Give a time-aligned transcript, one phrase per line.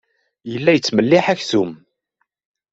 [0.51, 1.71] Yella yettmelliḥ aksum.